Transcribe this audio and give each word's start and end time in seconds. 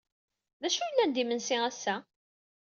D 0.61 0.63
acu 0.67 0.79
ay 0.81 0.87
yellan 0.89 1.11
d 1.15 1.21
imensi 1.21 1.57
ass-a? 1.69 1.95